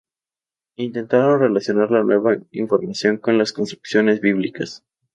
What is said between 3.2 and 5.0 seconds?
las construcciones bíblicas.